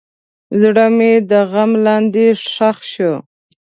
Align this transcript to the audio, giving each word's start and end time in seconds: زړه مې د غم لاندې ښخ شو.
زړه 0.61 0.85
مې 0.97 1.11
د 1.29 1.31
غم 1.51 1.71
لاندې 1.85 2.25
ښخ 2.53 2.77
شو. 2.91 3.13